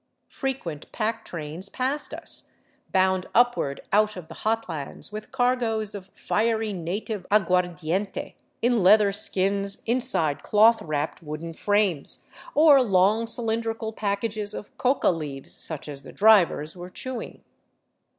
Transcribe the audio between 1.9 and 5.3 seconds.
us, bound upward out of the hot lands